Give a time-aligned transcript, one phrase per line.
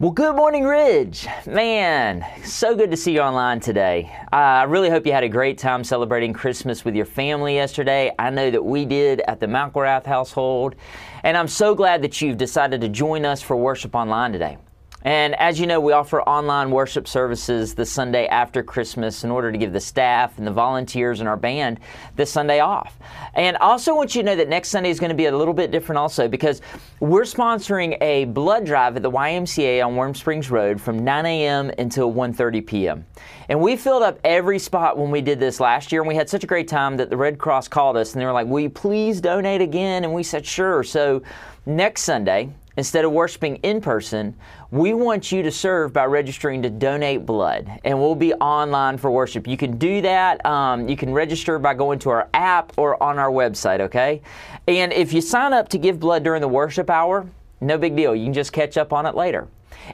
[0.00, 1.26] Well, good morning, Ridge.
[1.46, 4.10] Man, so good to see you online today.
[4.32, 8.10] Uh, I really hope you had a great time celebrating Christmas with your family yesterday.
[8.18, 10.74] I know that we did at the McElrath household,
[11.22, 14.56] and I'm so glad that you've decided to join us for worship online today.
[15.02, 19.50] And as you know, we offer online worship services the Sunday after Christmas in order
[19.50, 21.80] to give the staff and the volunteers and our band
[22.16, 22.98] this Sunday off.
[23.34, 25.36] And I also want you to know that next Sunday is going to be a
[25.36, 26.60] little bit different also because
[27.00, 31.70] we're sponsoring a blood drive at the YMCA on Warm Springs Road from 9 a.m.
[31.78, 33.06] until 1.30 p.m.
[33.48, 36.28] And we filled up every spot when we did this last year and we had
[36.28, 38.60] such a great time that the Red Cross called us and they were like, will
[38.60, 40.04] you please donate again?
[40.04, 40.84] And we said, sure.
[40.84, 41.22] So
[41.64, 44.34] next Sunday, instead of worshiping in person,
[44.70, 49.10] we want you to serve by registering to donate blood, and we'll be online for
[49.10, 49.46] worship.
[49.46, 50.44] You can do that.
[50.46, 54.22] Um, you can register by going to our app or on our website, okay?
[54.66, 57.28] And if you sign up to give blood during the worship hour,
[57.60, 58.16] no big deal.
[58.16, 59.46] You can just catch up on it later.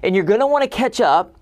[0.04, 1.34] And you're going to want to catch up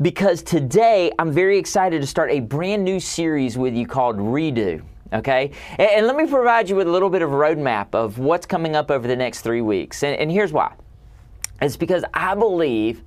[0.00, 4.82] because today I'm very excited to start a brand new series with you called Redo.
[5.12, 5.52] Okay?
[5.78, 8.46] And, and, let me provide you with a little bit of a roadmap of what's
[8.46, 10.02] coming up over the next three weeks.
[10.02, 10.72] And, and here's why.
[11.60, 13.02] It's because I believe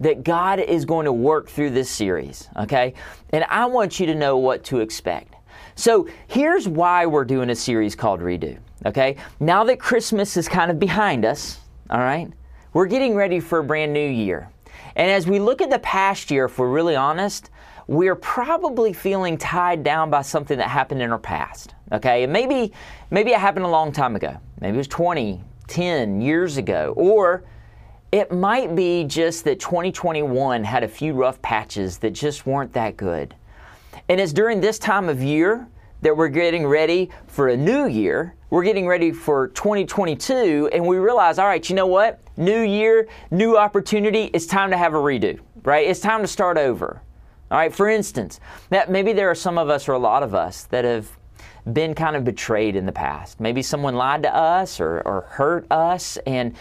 [0.00, 2.94] that God is going to work through this series, okay?
[3.30, 5.34] And I want you to know what to expect.
[5.74, 9.16] So here's why we're doing a series called Redo, okay?
[9.40, 12.30] Now that Christmas is kind of behind us, all right,
[12.72, 14.50] we're getting ready for a brand new year.
[14.96, 17.50] And as we look at the past year, if we're really honest,
[17.86, 22.24] we're probably feeling tied down by something that happened in our past, okay?
[22.24, 22.72] And maybe,
[23.10, 24.36] maybe it happened a long time ago.
[24.60, 27.44] Maybe it was 20, 10 years ago, or
[28.16, 32.96] it might be just that 2021 had a few rough patches that just weren't that
[32.96, 33.34] good.
[34.08, 35.68] And it's during this time of year
[36.00, 38.34] that we're getting ready for a new year.
[38.48, 42.18] We're getting ready for 2022, and we realize, all right, you know what?
[42.38, 44.30] New year, new opportunity.
[44.32, 45.86] It's time to have a redo, right?
[45.86, 47.02] It's time to start over.
[47.50, 50.34] All right, for instance, that maybe there are some of us or a lot of
[50.34, 51.10] us that have
[51.70, 53.40] been kind of betrayed in the past.
[53.40, 56.54] Maybe someone lied to us or, or hurt us, and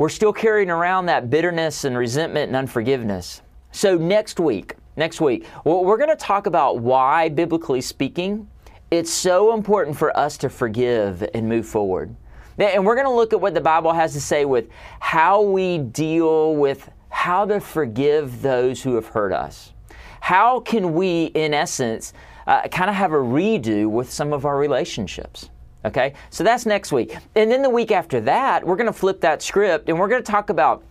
[0.00, 3.42] we're still carrying around that bitterness and resentment and unforgiveness.
[3.70, 8.48] So, next week, next week, we're going to talk about why, biblically speaking,
[8.90, 12.16] it's so important for us to forgive and move forward.
[12.56, 15.76] And we're going to look at what the Bible has to say with how we
[15.76, 19.74] deal with how to forgive those who have hurt us.
[20.20, 22.14] How can we, in essence,
[22.46, 25.50] uh, kind of have a redo with some of our relationships?
[25.84, 27.16] Okay, so that's next week.
[27.34, 30.22] And then the week after that, we're going to flip that script and we're going
[30.22, 30.84] to talk about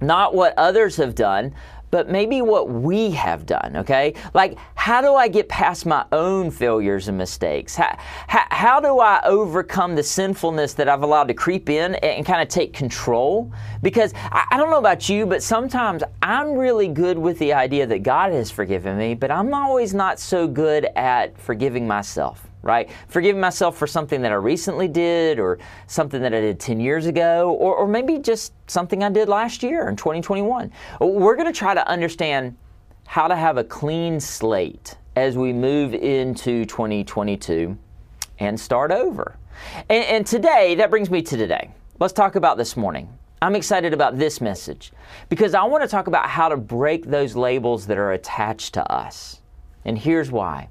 [0.00, 1.54] not what others have done,
[1.90, 4.14] but maybe what we have done, okay?
[4.32, 7.74] Like, how do I get past my own failures and mistakes?
[7.74, 7.96] How,
[8.28, 12.26] how, how do I overcome the sinfulness that I've allowed to creep in and, and
[12.26, 13.52] kind of take control?
[13.82, 17.86] Because I, I don't know about you, but sometimes I'm really good with the idea
[17.86, 22.90] that God has forgiven me, but I'm always not so good at forgiving myself right?
[23.08, 27.06] Forgiving myself for something that I recently did or something that I did 10 years
[27.06, 30.70] ago or, or maybe just something I did last year in 2021.
[31.00, 32.56] We're going to try to understand
[33.06, 37.76] how to have a clean slate as we move into 2022
[38.38, 39.36] and start over.
[39.88, 41.70] And, and today, that brings me to today.
[41.98, 43.12] Let's talk about this morning.
[43.42, 44.92] I'm excited about this message
[45.28, 48.92] because I want to talk about how to break those labels that are attached to
[48.92, 49.40] us.
[49.84, 50.68] And here's why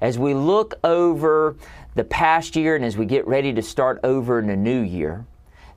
[0.00, 1.56] as we look over
[1.94, 5.24] the past year and as we get ready to start over in a new year,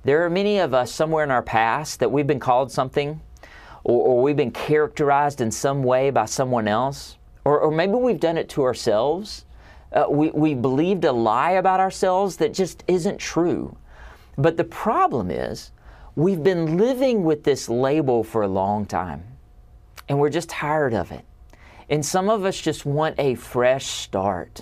[0.04, 3.20] there are many of us somewhere in our past that we've been called something
[3.84, 8.20] or, or we've been characterized in some way by someone else, or, or maybe we've
[8.20, 9.46] done it to ourselves.
[9.92, 13.76] Uh, we, we believed a lie about ourselves that just isn't true.
[14.38, 15.72] But the problem is,
[16.16, 19.24] we've been living with this label for a long time,
[20.08, 21.26] and we're just tired of it.
[21.90, 24.62] And some of us just want a fresh start.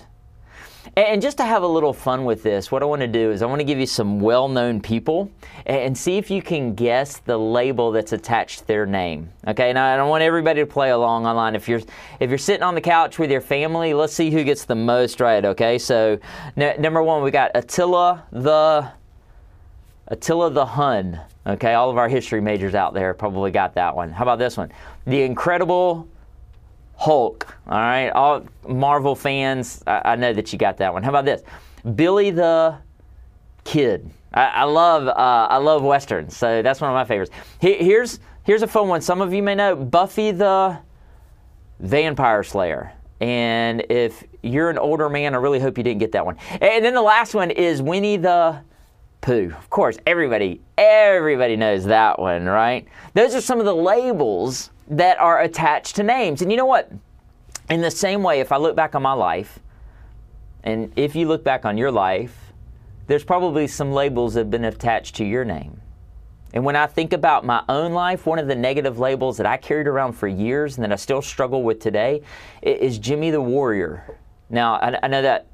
[0.96, 3.42] And just to have a little fun with this, what I want to do is
[3.42, 5.30] I want to give you some well known people
[5.66, 9.30] and see if you can guess the label that's attached to their name.
[9.46, 11.54] Okay, now I don't want everybody to play along online.
[11.54, 11.82] If you're
[12.20, 15.20] if you're sitting on the couch with your family, let's see who gets the most
[15.20, 15.44] right.
[15.44, 16.18] Okay, so
[16.56, 18.90] n- number one, we got Attila the
[20.06, 21.20] Attila the Hun.
[21.46, 24.10] Okay, all of our history majors out there probably got that one.
[24.10, 24.72] How about this one?
[25.06, 26.08] The Incredible
[26.98, 27.46] Hulk.
[27.68, 31.04] All right, all Marvel fans, I, I, know that you got that one.
[31.04, 31.42] How about this?
[31.94, 32.76] Billy the
[33.62, 34.10] Kid.
[34.34, 37.30] I, I love uh, I love westerns, so that's one of my favorites.
[37.60, 39.00] here's here's a fun one.
[39.00, 40.78] Some of you may know Buffy the
[41.78, 42.92] Vampire Slayer.
[43.20, 46.36] And if you're an older man, I really hope you didn't get that one.
[46.60, 48.60] And then the last one is Winnie the
[49.20, 49.52] Pooh.
[49.56, 52.86] Of course, everybody, everybody knows that one, right?
[53.14, 56.40] Those are some of the labels that are attached to names.
[56.40, 56.90] And you know what?
[57.68, 59.58] In the same way, if I look back on my life,
[60.64, 62.52] and if you look back on your life,
[63.06, 65.80] there's probably some labels that have been attached to your name.
[66.54, 69.56] And when I think about my own life, one of the negative labels that I
[69.56, 72.22] carried around for years and that I still struggle with today
[72.62, 74.18] is Jimmy the Warrior.
[74.48, 75.46] Now, I, know that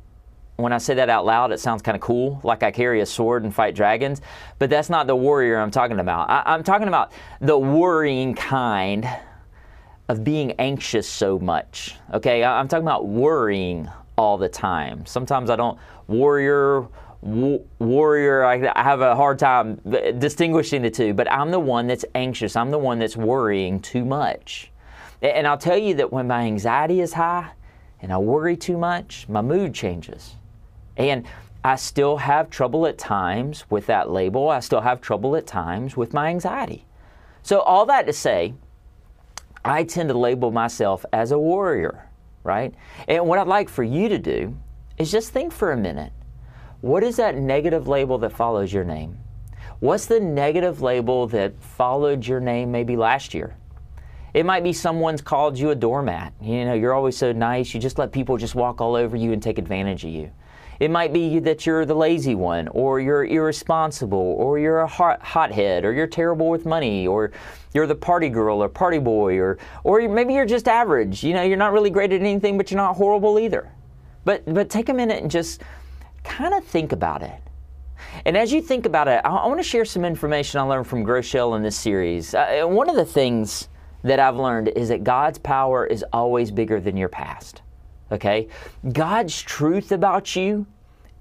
[0.57, 3.07] when I say that out loud, it sounds kind of cool, like I carry a
[3.07, 4.21] sword and fight dragons,
[4.59, 6.31] but that's not the warrior I'm talking about.
[6.31, 9.09] I, am talking about the worrying kind
[10.09, 11.97] of being anxious so much.
[12.13, 15.05] Okay, I, I'm talking about worrying all the time.
[15.07, 16.87] Sometimes I don't warrior
[17.25, 18.45] warrior.
[18.45, 19.81] I, I have a hard time
[20.19, 22.55] distinguishing the two, but I'm the one that's anxious.
[22.55, 24.71] I'm the one that's worrying too much.
[25.23, 27.53] And I'll tell you that when my anxiety is high
[28.03, 30.37] and I worry too much, my mood changes.
[30.97, 31.27] And
[31.63, 34.51] I still have trouble at times with that label.
[34.51, 36.85] I still have trouble at times with my anxiety.
[37.43, 38.55] So, all that to say,
[39.65, 42.09] I tend to label myself as a warrior,
[42.43, 42.75] right?
[43.09, 44.57] And what I'd like for you to do
[44.99, 46.13] is just think for a minute
[46.83, 49.19] what is that negative label that follows your name?
[49.81, 53.57] What's the negative label that followed your name maybe last year?
[54.35, 56.35] It might be someone's called you a doormat.
[56.43, 59.33] You know, you're always so nice, you just let people just walk all over you
[59.33, 60.31] and take advantage of you.
[60.81, 65.23] It might be that you're the lazy one, or you're irresponsible, or you're a hot,
[65.23, 67.33] hothead, or you're terrible with money, or
[67.73, 71.23] you're the party girl or party boy, or, or maybe you're just average.
[71.23, 73.71] You know, you're not really great at anything, but you're not horrible either.
[74.25, 75.63] But, but take a minute and just
[76.23, 77.41] kind of think about it.
[78.25, 80.87] And as you think about it, I, I want to share some information I learned
[80.87, 82.35] from Groeschel in this series.
[82.35, 83.69] Uh, one of the things
[84.03, 87.63] that I've learned is that God's power is always bigger than your past
[88.13, 88.49] okay?
[88.93, 90.67] God's truth about you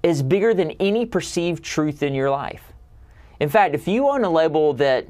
[0.02, 2.72] is bigger than any perceived truth in your life.
[3.40, 5.06] In fact, if you own a label that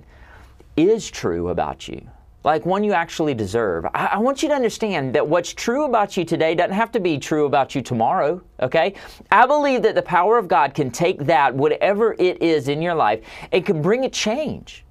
[0.76, 2.09] is true about you,
[2.44, 3.87] like one you actually deserve.
[3.87, 7.00] I, I, want you to understand that what's true about you today doesn't have to
[7.00, 8.94] be true about you tomorrow, okay?
[9.32, 12.94] I believe that the power of God can take that, whatever it is in your
[12.94, 14.85] life, and can bring a change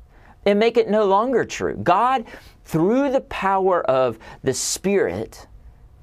[0.46, 1.78] and make it no longer true.
[1.78, 2.26] God,
[2.66, 5.48] through the power of the Spirit,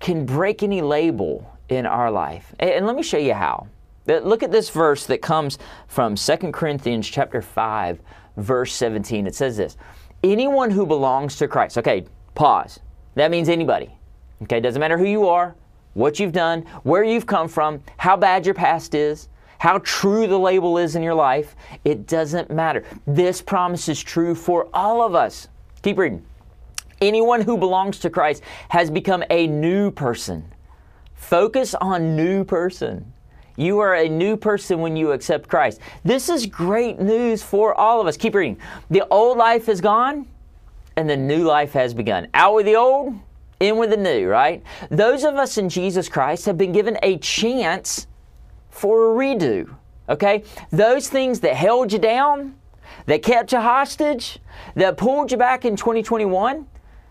[0.01, 2.55] can break any label in our life.
[2.59, 3.69] And let me show you how.
[4.07, 8.01] Look at this verse that comes from 2 Corinthians chapter 5
[8.37, 9.27] verse 17.
[9.27, 9.77] It says this,
[10.23, 11.79] anyone who belongs to Christ.
[11.79, 12.81] Okay, pause.
[13.15, 13.91] That means anybody.
[14.43, 15.55] Okay, doesn't matter who you are,
[15.95, 20.39] what you've done, where you've come from, how bad your past is, how true the
[20.39, 21.55] label is in your life.
[21.85, 22.85] It doesn't matter.
[23.07, 25.49] This promise is true for all of us.
[25.83, 26.25] Keep reading.
[27.01, 30.53] Anyone who belongs to Christ has become a new person.
[31.15, 33.13] Focus on new person.
[33.57, 35.81] You are a new person when you accept Christ.
[36.05, 38.17] This is great news for all of us.
[38.17, 38.59] Keep reading.
[38.91, 40.27] The old life is gone
[40.97, 42.29] and the new life has begun.
[42.35, 43.15] Out with the old,
[43.61, 44.63] in with the new, right?
[44.91, 48.07] Those of us in Jesus Christ have been given a chance
[48.71, 49.75] for a redo,
[50.09, 50.45] okay?
[50.71, 52.57] Those things that held you down,
[53.07, 54.39] that kept you hostage,
[54.75, 56.67] that pulled you back in 2021,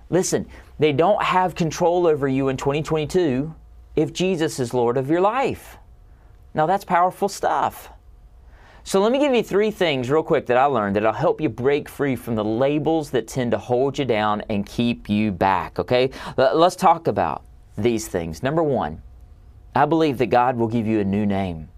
[0.09, 0.47] Listen,
[0.79, 3.53] they don't have control over you in 2022
[3.95, 5.77] if Jesus is Lord of your life.
[6.53, 7.89] Now, that's powerful stuff.
[8.83, 11.49] So, let me give you three things real quick that I learned that'll help you
[11.49, 15.77] break free from the labels that tend to hold you down and keep you back,
[15.77, 16.09] okay?
[16.37, 17.43] Let's talk about
[17.77, 18.41] these things.
[18.41, 19.01] Number one,
[19.75, 21.69] I believe that God will give you a new name.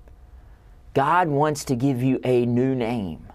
[0.94, 3.28] God wants to give you a new name.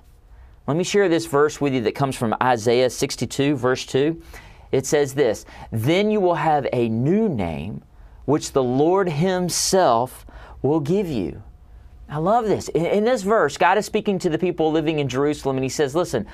[0.66, 4.20] Let me share this verse with you that comes from Isaiah 62, verse 2.
[4.72, 7.82] It says this Then you will have a new name,
[8.24, 10.26] which the Lord Himself
[10.62, 11.42] will give you.
[12.08, 12.68] I love this.
[12.68, 15.70] In, in, this verse, God is speaking to the people living in Jerusalem, and He
[15.70, 16.26] says, Listen,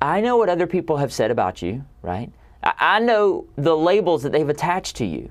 [0.00, 2.32] I know what other people have said about you, right?
[2.62, 5.30] I, I know the labels that they've attached to you.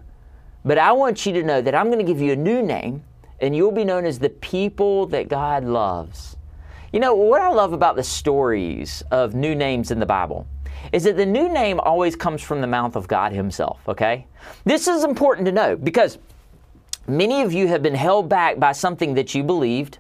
[0.66, 3.04] But I want you to know that I'm going to give you a new name,
[3.40, 6.36] and you'll be known as the people that God loves.
[6.92, 10.48] You know, what I love about the stories of new names in the Bible
[10.92, 14.26] is that the new name always comes from the mouth of God Himself, okay?
[14.66, 16.18] This is important to know because
[17.08, 20.00] many of you have been held back by something that you believed,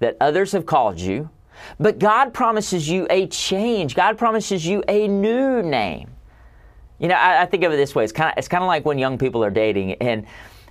[0.00, 1.30] that others have called you,
[1.78, 3.94] but God promises you a change.
[3.94, 6.10] God promises you a new name.
[6.98, 8.68] You know, I, I think of it this way it's kind of, it's kind of
[8.68, 10.26] like when young people are dating and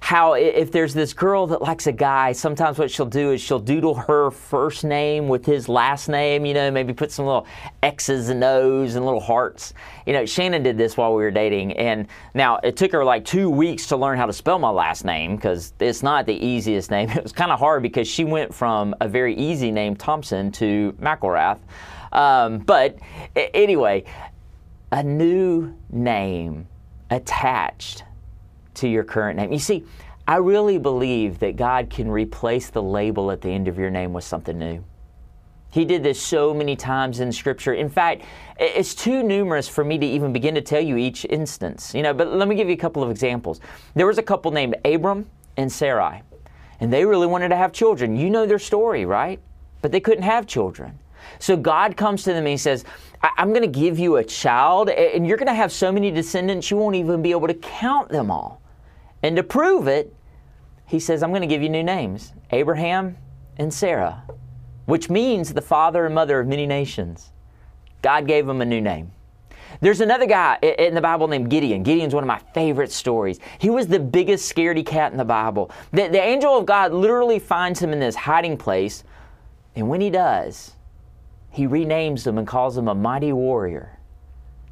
[0.05, 3.57] how if there's this girl that likes a guy, sometimes what she'll do is she'll
[3.57, 7.47] doodle her first name with his last name, you know, maybe put some little
[7.81, 9.73] X's and O's and little hearts.
[10.05, 13.25] You know, Shannon did this while we were dating, and now it took her like
[13.25, 16.91] two weeks to learn how to spell my last name because it's not the easiest
[16.91, 17.09] name.
[17.15, 20.95] It was kind of hard because she went from a very easy name, Thompson, to
[21.01, 21.57] McElrath.
[22.11, 22.99] Um, but
[23.35, 24.03] anyway,
[24.91, 26.67] a new name
[27.09, 28.03] attached
[28.75, 29.51] to your current name.
[29.51, 29.85] You see,
[30.27, 34.13] I really believe that God can replace the label at the end of your name
[34.13, 34.83] with something new.
[35.69, 37.73] He did this so many times in Scripture.
[37.73, 38.23] In fact,
[38.57, 41.93] it's too numerous for me to even begin to tell you each instance.
[41.93, 43.59] You know, but let me give you a couple of examples.
[43.93, 46.21] There was a couple named Abram and Sarai,
[46.79, 48.15] and they really wanted to have children.
[48.15, 49.39] You know their story, right?
[49.81, 50.97] But they couldn't have children.
[51.39, 52.85] So God comes to them and He says,
[53.21, 56.71] I'm going to give you a child, and you're going to have so many descendants
[56.71, 58.61] you won't even be able to count them all.
[59.25, 60.15] And to prove it,
[60.85, 63.17] he says, I'm going to give you new names Abraham
[63.57, 64.23] and Sarah,
[64.85, 67.31] which means the father and mother of many nations.
[68.03, 69.11] God gave them a new name.
[69.81, 71.81] There's another guy in the Bible named Gideon.
[71.81, 73.39] Gideon's one of my favorite stories.
[73.57, 75.71] He was the biggest scaredy cat in the Bible.
[75.89, 79.03] The, the angel of God literally finds him in this hiding place,
[79.75, 80.73] and when he does,
[81.49, 83.97] he renames him and calls him a mighty warrior.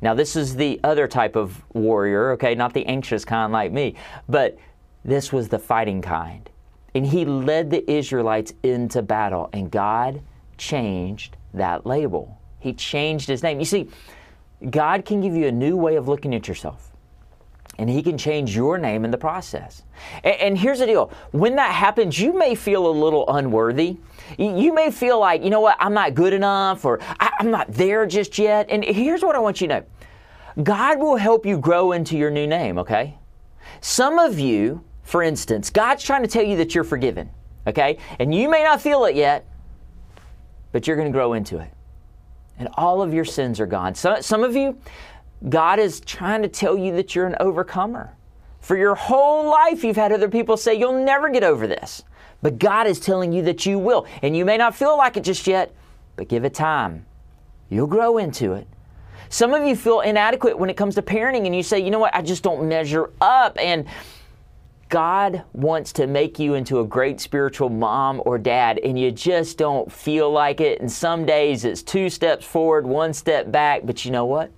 [0.03, 3.95] Now, this is the other type of warrior, okay, not the anxious kind like me,
[4.27, 4.57] but
[5.05, 6.50] this was the fighting kind.
[6.93, 10.22] And he led the Israelites into battle, and God
[10.57, 12.38] changed that label.
[12.60, 13.60] He changed his name.
[13.60, 13.88] You see,
[14.69, 16.91] God can give you a new way of looking at yourself.
[17.77, 19.83] And he can change your name in the process.
[20.25, 24.00] And, and here's the deal when that happens, you may feel a little unworthy.
[24.38, 28.06] You may feel like, you know what, I'm not good enough or I'm not there
[28.06, 28.68] just yet.
[28.70, 29.86] And here's what I want you to know
[30.63, 33.18] God will help you grow into your new name, okay?
[33.82, 37.30] Some of you, for instance, God's trying to tell you that you're forgiven,
[37.68, 37.98] okay?
[38.20, 39.46] And you may not feel it yet,
[40.72, 41.70] but you're going to grow into it.
[42.60, 43.96] And all of your sins are gone.
[43.96, 44.78] So, some of you,
[45.50, 48.16] God is trying to tell you that you're an overcomer.
[48.60, 52.04] For your whole life, you've had other people say, You'll never get over this.
[52.44, 54.06] But God is telling you that you will.
[54.22, 55.74] And you may not feel like it just yet,
[56.18, 57.08] but give it time.
[57.70, 58.68] You'll grow into it.
[59.30, 61.98] Some of you feel inadequate when it comes to parenting and you say, you know
[61.98, 63.58] what, I just don't measure up.
[63.60, 63.88] And
[64.90, 69.58] God wants to make you into a great spiritual mom or dad, and you just
[69.58, 70.82] don't feel like it.
[70.82, 74.52] And some days it's two steps forward, one step back, but you know what?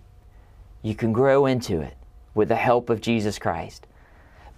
[0.82, 1.94] You can grow into it
[2.34, 3.88] with the help of Jesus Christ.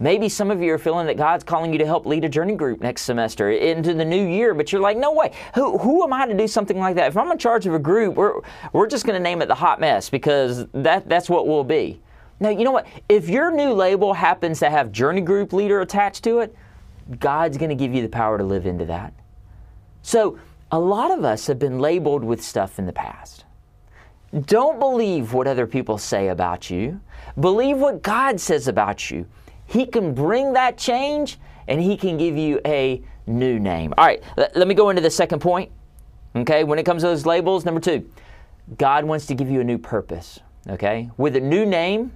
[0.00, 2.54] Maybe some of you are feeling that God's calling you to help lead a journey
[2.54, 5.32] group next semester into the new year, but you're like, no way.
[5.54, 7.08] Who, who am I to do something like that?
[7.08, 8.40] If I'm in charge of a group, we're,
[8.72, 12.00] we're just going to name it the hot mess because that, that's what we'll be.
[12.38, 12.86] Now, you know what?
[13.08, 16.54] If your new label happens to have journey group leader attached to it,
[17.18, 19.12] God's going to give you the power to live into that.
[20.02, 20.38] So,
[20.70, 23.44] a lot of us have been labeled with stuff in the past.
[24.42, 27.00] Don't believe what other people say about you.
[27.40, 29.26] Believe what God says about you.
[29.68, 33.94] He can bring that change and He can give you a new name.
[33.96, 35.70] All right, let me go into the second point.
[36.34, 38.10] Okay, when it comes to those labels, number two,
[38.76, 40.40] God wants to give you a new purpose.
[40.68, 42.12] Okay, with a new name,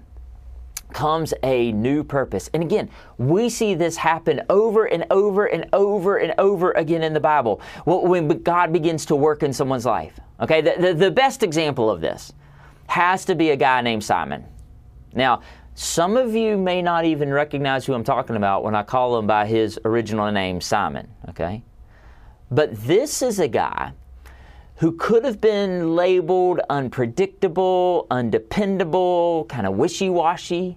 [0.92, 2.48] comes a new purpose.
[2.52, 7.12] And again, we see this happen over and over and over and over again in
[7.12, 10.18] the Bible when God begins to work in someone's life.
[10.40, 12.32] Okay, the, the, the best example of this
[12.86, 14.44] has to be a guy named Simon.
[15.14, 15.42] Now,
[15.74, 19.26] some of you may not even recognize who I'm talking about when I call him
[19.26, 21.62] by his original name, Simon, okay?
[22.50, 23.92] But this is a guy
[24.76, 30.76] who could have been labeled unpredictable, undependable, kind of wishy washy.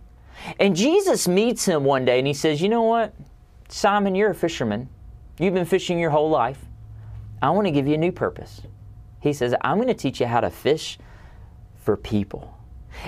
[0.60, 3.14] And Jesus meets him one day and he says, You know what?
[3.68, 4.90] Simon, you're a fisherman.
[5.40, 6.64] You've been fishing your whole life.
[7.42, 8.62] I want to give you a new purpose.
[9.20, 10.98] He says, I'm going to teach you how to fish
[11.76, 12.56] for people.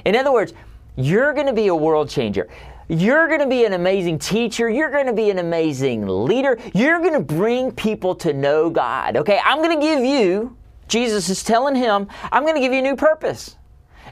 [0.03, 0.53] In other words,
[0.98, 2.50] you're going to be a world changer.
[2.89, 4.70] You're going to be an amazing teacher.
[4.70, 6.58] You're going to be an amazing leader.
[6.74, 9.18] You're going to bring people to know God.
[9.18, 12.80] Okay, I'm going to give you, Jesus is telling him, I'm going to give you
[12.80, 13.56] a new purpose.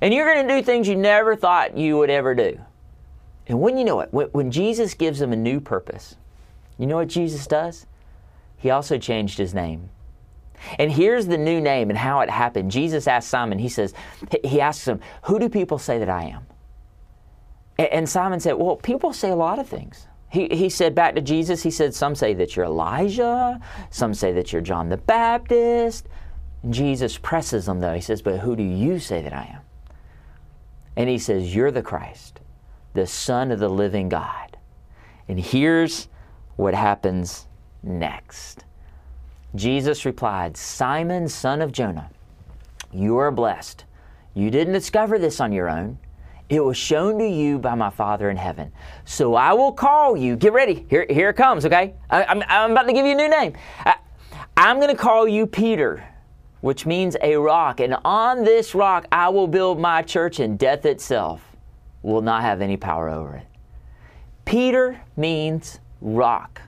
[0.02, 2.60] And you're going to do things you never thought you would ever do.
[3.48, 6.16] And when you know it, when, when Jesus gives him a new purpose,
[6.78, 7.86] you know what Jesus does?
[8.58, 9.90] He also changed his name.
[10.80, 12.72] And here's the new name and how it happened.
[12.72, 13.94] Jesus asked Simon, he says,
[14.44, 16.46] he asks him, Who do people say that I am?
[17.78, 20.08] And Simon said, Well, people say a lot of things.
[20.30, 24.32] He, he said back to Jesus, he said, Some say that you're Elijah, some say
[24.34, 26.08] that you're John the Baptist.
[26.70, 27.94] Jesus presses them though.
[27.94, 29.62] He says, But who do you say that I am?
[30.96, 32.40] And he says, You're the Christ,
[32.94, 34.58] the Son of the living God.
[35.28, 36.08] And here's
[36.56, 37.48] what happens
[37.84, 38.66] next.
[39.56, 42.10] Jesus replied, Simon, son of Jonah,
[42.92, 43.86] you are blessed.
[44.34, 45.98] You didn't discover this on your own.
[46.48, 48.72] It was shown to you by my Father in heaven.
[49.04, 50.36] So I will call you.
[50.36, 50.86] Get ready.
[50.90, 51.96] Here, here it comes, okay?
[52.10, 53.54] I, am I'm, I'm about to give you a new name.
[53.80, 53.96] I,
[54.56, 56.08] I'm going to call you Peter,
[56.62, 57.80] which means a rock.
[57.80, 61.42] And on this rock I will build my church, and death itself
[62.04, 63.48] will not have any power over it.
[64.46, 66.62] Peter means rock.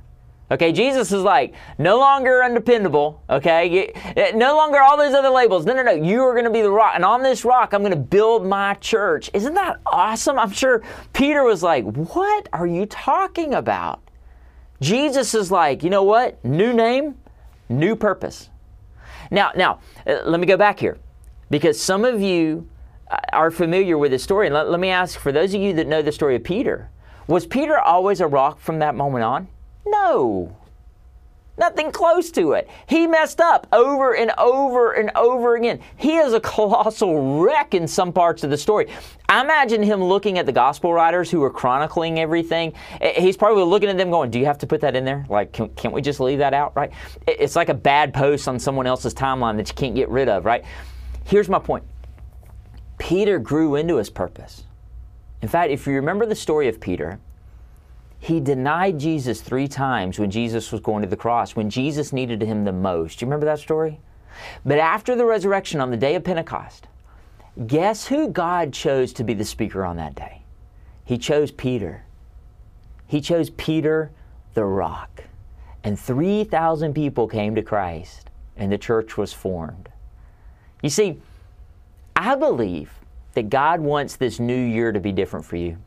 [0.49, 3.91] Okay, Jesus is like, no longer undependable, okay?
[4.15, 5.65] Eh, no longer all those other labels.
[5.65, 5.91] No, no, no.
[5.91, 6.93] You are going to be the rock.
[6.95, 9.29] And on this rock, I'm going to build my church.
[9.33, 10.39] Isn't that awesome?
[10.39, 14.01] I'm sure Peter was like, what are you talking about?
[14.79, 16.43] Jesus is like, you know what?
[16.45, 17.15] New name,
[17.67, 18.49] new purpose.
[19.29, 20.97] Now, now, uh, let me go back here
[21.49, 22.69] because some of you
[23.11, 24.47] uh, are familiar with this story.
[24.47, 26.89] And let, let me ask for those of you that know the story of Peter,
[27.27, 29.49] was Peter always a rock from that moment on?
[29.87, 30.55] No.
[31.59, 32.69] Nothing close to it.
[32.87, 35.79] He messed up over and over and over again.
[35.95, 38.87] He is a colossal wreck in some parts of the story.
[39.27, 42.73] I imagine him looking at the gospel writers who are chronicling everything.
[43.01, 45.25] Eh, he's probably looking at them going, Do you have to put that in there?
[45.29, 46.91] Like, can, not we just leave that out, right?
[47.27, 50.45] It's like a bad post on someone else's timeline that you can't get rid of,
[50.45, 50.63] right?
[51.25, 51.83] Here's my point
[52.99, 54.63] Peter grew into his purpose.
[55.41, 57.19] In fact, if you remember the story of Peter,
[58.19, 62.41] he denied Jesus three times when Jesus was going to the cross, when Jesus needed
[62.41, 63.19] him the most.
[63.19, 63.99] Do you remember that story?
[64.65, 66.87] But after the resurrection on the day of Pentecost,
[67.65, 70.43] guess who God chose to be the speaker on that day?
[71.05, 72.03] He chose Peter.
[73.05, 74.11] He chose Peter
[74.53, 75.23] the rock.
[75.83, 79.89] And 3,000 people came to Christ, and the church was formed.
[80.81, 81.21] You see,
[82.15, 82.91] I believe
[83.33, 85.77] that God wants this new year to be different for you.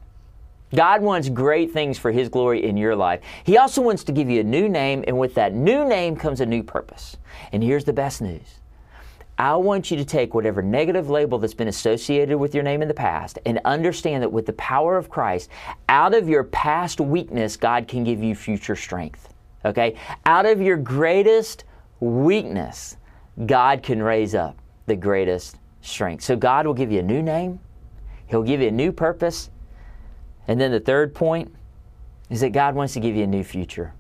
[0.75, 3.21] God wants great things for His glory in your life.
[3.45, 6.41] He also wants to give you a new name, and with that new name comes
[6.41, 7.17] a new purpose.
[7.53, 8.61] And here's the best news
[9.41, 12.89] I want you to take whatever negative label that's been associated with your name in
[12.89, 15.49] the past and understand that with the power of Christ,
[15.89, 19.33] out of your past weakness, God can give you future strength.
[19.65, 19.97] Okay?
[20.27, 21.65] Out of your greatest
[22.01, 22.99] weakness,
[23.47, 26.23] God can raise up the greatest strength.
[26.23, 27.61] So God will give you a new name,
[28.27, 29.51] He'll give you a new purpose
[30.49, 31.55] and then the third point
[32.29, 33.93] is that God wants to give you a new future.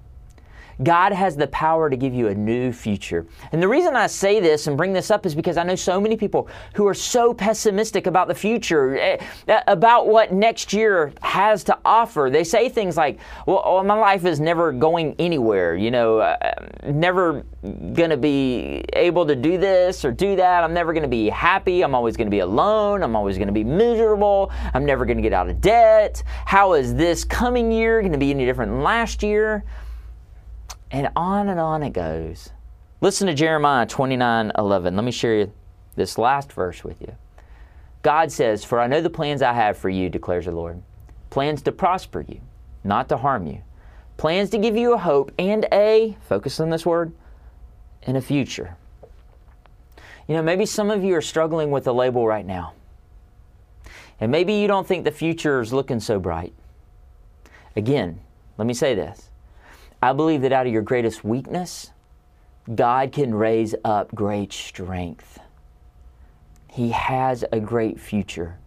[0.83, 3.27] God has the power to give you a new future.
[3.53, 6.01] And the reason I say this and bring this up is because I know so
[6.01, 9.17] many people who are so pessimistic about the future, eh,
[9.49, 12.31] eh, about what next year has to offer.
[12.33, 16.37] They say things like, well, oh, my life is never going anywhere, you know, uh,
[16.85, 20.65] never going to be able to do this or do that.
[20.65, 21.83] I'm never going to be happy.
[21.83, 23.03] I'm always going to be alone.
[23.03, 24.51] I'm always going to be miserable.
[24.73, 26.23] I'm never going to get out of debt.
[26.47, 29.65] How is this coming year going to be any different than last year?
[30.91, 32.51] And on and on it goes.
[33.01, 34.97] Listen to Jeremiah 29 11.
[34.97, 35.49] Let me share
[35.97, 37.15] this last verse with you.
[38.03, 40.83] God says, For I know the plans I have for you, declares the Lord
[41.31, 42.41] plans to prosper you,
[42.83, 43.63] not to harm you,
[44.17, 47.13] plans to give you a hope and a, focus on this word,
[48.03, 48.77] and a future.
[50.27, 52.73] You know, maybe some of you are struggling with the label right now.
[54.21, 56.53] And maybe you don't think the future is looking so bright.
[57.77, 58.21] Again,
[58.59, 59.30] let me say this
[60.03, 61.91] I believe that out of your greatest weakness,
[62.75, 65.39] God can raise up great strength.
[66.69, 68.59] He has a great future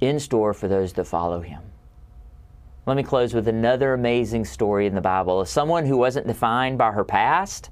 [0.00, 1.62] in store for those that follow Him.
[2.86, 6.78] Let me close with another amazing story in the Bible of someone who wasn't defined
[6.78, 7.70] by her past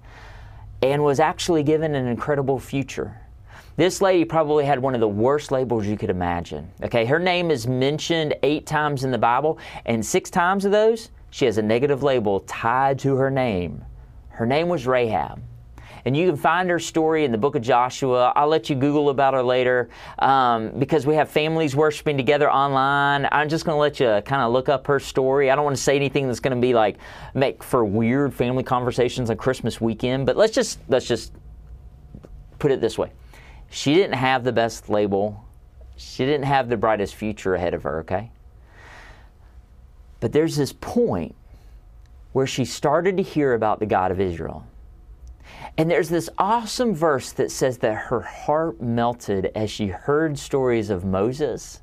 [0.80, 3.20] and was actually given an incredible future.
[3.76, 6.70] This lady probably had one of the worst labels you could imagine.
[6.82, 11.10] Okay, her name is mentioned eight times in the Bible, and six times of those
[11.32, 13.82] she has a negative label tied to her name.
[14.28, 15.42] Her name was Rahab.
[16.04, 18.34] And you can find her story in the book of Joshua.
[18.36, 23.26] I'll let you Google about her later um, because we have families worshiping together online.
[23.32, 25.50] I'm just going to let you kind of look up her story.
[25.50, 26.98] I don't want to say anything that's going to be like
[27.32, 31.32] make for weird family conversations on Christmas weekend, but let's just let's just
[32.58, 33.10] put it this way.
[33.70, 35.42] She didn't have the best label.
[35.96, 38.30] She didn't have the brightest future ahead of her, okay?
[40.22, 41.35] But there's this point
[42.32, 44.64] where she started to hear about the God of Israel.
[45.76, 50.90] And there's this awesome verse that says that her heart melted as she heard stories
[50.90, 51.82] of Moses,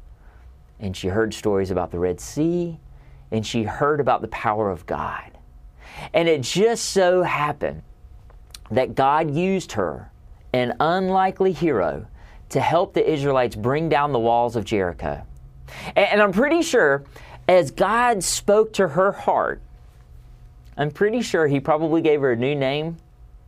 [0.79, 2.79] and she heard stories about the Red Sea,
[3.29, 5.37] and she heard about the power of God.
[6.13, 7.83] And it just so happened
[8.71, 10.13] that God used her,
[10.53, 12.05] an unlikely hero,
[12.51, 15.25] to help the Israelites bring down the walls of Jericho.
[15.97, 17.03] And I'm pretty sure
[17.49, 19.59] as God spoke to her heart,
[20.77, 22.97] I'm pretty sure He probably gave her a new name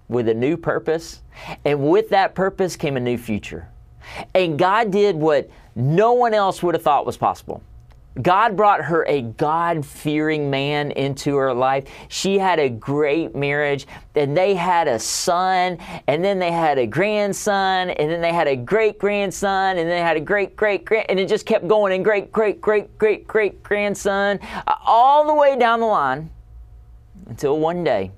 [0.10, 1.22] with a new purpose.
[1.64, 3.70] And with that purpose came a new future.
[4.34, 7.62] And God did what no one else would have thought was possible.
[8.20, 11.86] God brought her a God fearing man into her life.
[12.10, 16.86] She had a great marriage, and they had a son, and then they had a
[16.86, 20.84] grandson, and then they had a great grandson, and then they had a great great
[20.84, 25.26] grand, and it just kept going, and great great great great great grandson, uh, all
[25.26, 26.30] the way down the line
[27.28, 28.12] until one day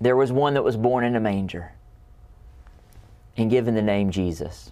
[0.00, 1.72] there was one that was born in a manger
[3.36, 4.70] and given the name Jesus.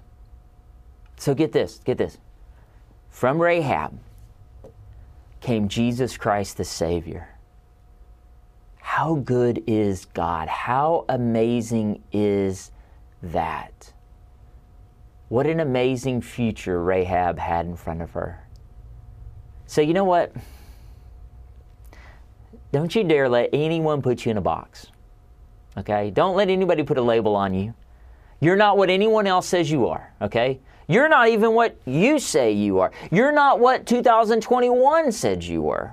[1.16, 2.18] So get this, get this.
[3.10, 3.98] From Rahab
[5.40, 7.28] came Jesus Christ the Savior.
[8.76, 10.48] How good is God?
[10.48, 12.70] How amazing is
[13.22, 13.92] that?
[15.28, 18.44] What an amazing future Rahab had in front of her.
[19.66, 20.32] So, you know what?
[22.72, 24.86] Don't you dare let anyone put you in a box.
[25.76, 26.10] Okay?
[26.10, 27.74] Don't let anybody put a label on you.
[28.40, 30.12] You're not what anyone else says you are.
[30.22, 30.60] Okay?
[30.88, 32.90] You're not even what you say you are.
[33.10, 35.92] You're not what 2021 said you were.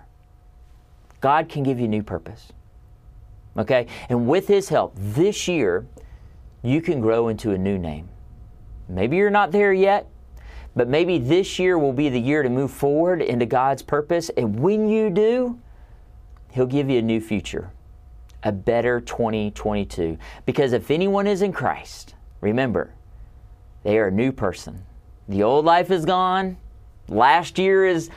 [1.19, 2.53] God can give you new purpose.
[3.57, 3.87] Okay?
[4.07, 5.85] And with His help, this year,
[6.63, 8.07] you can grow into a new name.
[8.87, 10.07] Maybe you're not there yet,
[10.75, 14.29] but maybe this year will be the year to move forward into God's purpose.
[14.37, 15.59] And when you do,
[16.51, 17.69] He'll give you a new future,
[18.43, 20.17] a better 2022.
[20.45, 22.93] Because if anyone is in Christ, remember,
[23.85, 24.83] they are a new person.
[25.29, 26.57] The old life is gone.
[27.07, 28.09] Last year is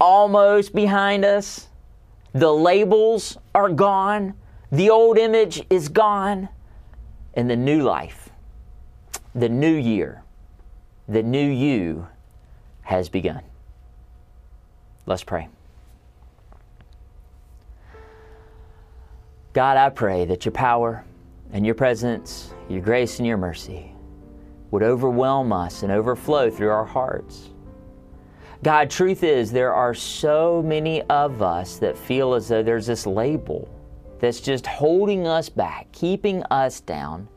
[0.00, 1.66] almost behind us.
[2.32, 4.34] The labels are gone.
[4.70, 6.48] The old image is gone.
[7.34, 8.30] And the new life,
[9.34, 10.22] the new year,
[11.08, 12.06] the new you
[12.82, 13.42] has begun.
[15.04, 15.48] Let's pray.
[19.52, 21.04] God, I pray that your power
[21.52, 23.94] and your presence, your grace and your mercy
[24.70, 27.50] would overwhelm us and overflow through our hearts.
[28.62, 33.06] God, truth is, there are so many of us that feel as though there's this
[33.06, 33.68] label
[34.18, 37.28] that's just holding us back, keeping us down.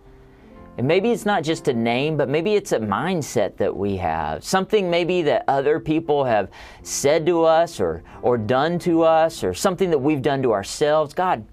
[0.77, 4.43] And maybe it's not just a name, but maybe it's a mindset that we have.
[4.43, 6.49] Something maybe that other people have
[6.81, 11.13] said to us or, or done to us, or something that we've done to ourselves.
[11.13, 11.45] God,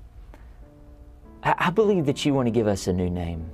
[1.42, 3.50] I believe that you want to give us a new name,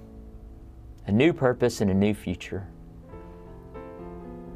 [1.07, 2.67] a new purpose, and a new future.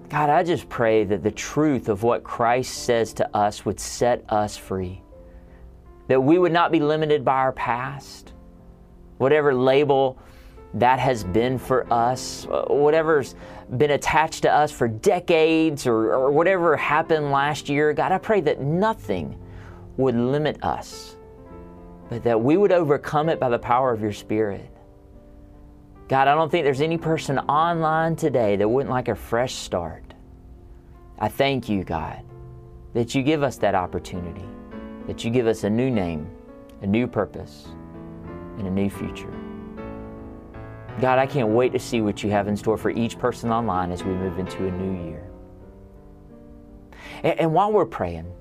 [0.09, 4.25] God, I just pray that the truth of what Christ says to us would set
[4.31, 5.03] us free.
[6.07, 8.33] That we would not be limited by our past,
[9.19, 10.19] whatever label
[10.75, 13.35] that has been for us, whatever's
[13.77, 17.93] been attached to us for decades, or, or whatever happened last year.
[17.93, 19.39] God, I pray that nothing
[19.99, 21.19] would limit us
[22.09, 24.71] but that we would overcome it by the power of your Spirit.
[26.09, 30.15] God, I don't think there's any person online today that wouldn't like a fresh start.
[31.19, 32.23] I thank you, God,
[32.95, 34.47] that you give us that opportunity,
[35.07, 36.31] that you give us a new name,
[36.81, 37.67] a new purpose,
[38.57, 39.31] and a new future.
[40.99, 43.93] God, I can't wait to see what you have in store for each person online
[43.93, 45.29] as we move into a new year.
[47.23, 48.33] And, and while we're praying,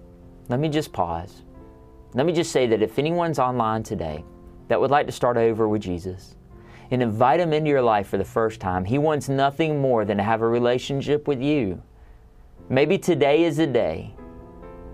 [0.48, 1.44] let me just pause.
[2.14, 4.24] Let me just say that if anyone's online today
[4.70, 6.37] that would like to start over with Jesus
[6.92, 10.18] and invite him into your life for the first time, he wants nothing more than
[10.18, 11.82] to have a relationship with you.
[12.70, 14.14] Maybe today is a day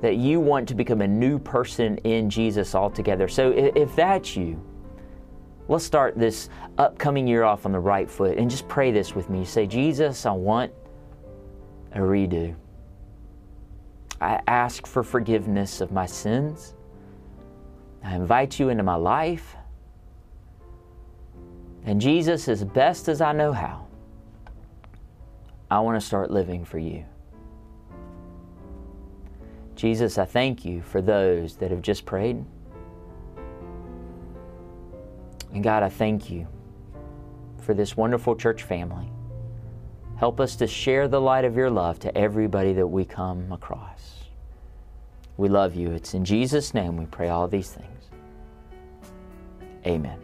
[0.02, 3.28] that you want to become a new person in Jesus altogether.
[3.28, 4.62] So if that's you,
[5.70, 9.30] let's start this upcoming year off on the right foot and just pray this with
[9.30, 9.40] me.
[9.40, 10.74] You say, Jesus, I want
[11.94, 12.56] a redo.
[14.20, 16.76] I ask for forgiveness of my sins.
[18.04, 19.56] I invite you into my life.
[21.86, 23.88] And Jesus, as best as I know how,
[25.70, 27.04] I want to start living for you.
[29.76, 32.44] Jesus, I thank you for those that have just prayed.
[35.54, 36.48] And God, I thank you
[37.62, 39.10] for this wonderful church family.
[40.18, 44.24] Help us to share the light of your love to everybody that we come across.
[45.38, 45.92] We love you.
[45.92, 48.10] It's in Jesus' name we pray all these things.
[49.86, 50.20] Amen.